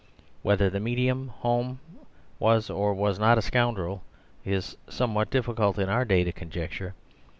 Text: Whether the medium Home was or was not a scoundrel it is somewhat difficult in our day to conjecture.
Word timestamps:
Whether 0.41 0.67
the 0.67 0.79
medium 0.79 1.27
Home 1.27 1.79
was 2.39 2.71
or 2.71 2.91
was 2.95 3.19
not 3.19 3.37
a 3.37 3.41
scoundrel 3.43 4.01
it 4.43 4.53
is 4.53 4.75
somewhat 4.89 5.29
difficult 5.29 5.77
in 5.77 5.89
our 5.89 6.05
day 6.05 6.23
to 6.23 6.31
conjecture. 6.31 6.95